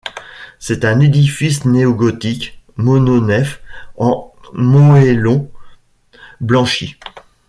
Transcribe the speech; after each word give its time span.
C'est 0.57 0.83
un 0.83 0.99
édifice 0.99 1.63
néo-gothique, 1.63 2.59
mononef 2.75 3.61
en 3.97 4.33
moëllons 4.51 5.51
blanchis. 6.39 6.95